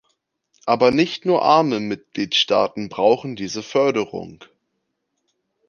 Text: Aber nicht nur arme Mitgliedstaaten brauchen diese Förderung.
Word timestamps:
Aber 0.65 0.89
nicht 0.89 1.25
nur 1.27 1.43
arme 1.43 1.79
Mitgliedstaaten 1.79 2.89
brauchen 2.89 3.35
diese 3.35 3.61
Förderung. 3.61 4.43